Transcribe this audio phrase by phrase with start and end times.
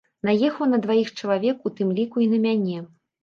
[0.27, 2.79] Наехаў на дваіх чалавек, у тым ліку і на мяне.